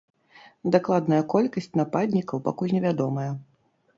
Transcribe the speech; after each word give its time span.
Дакладная 0.75 1.19
колькасць 1.33 1.69
нападнікаў 1.81 2.43
пакуль 2.47 2.75
не 2.79 2.83
вядомая. 2.89 3.29